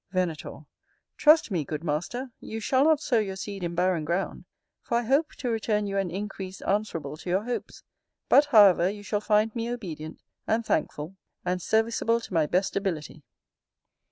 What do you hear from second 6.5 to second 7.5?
answerable to your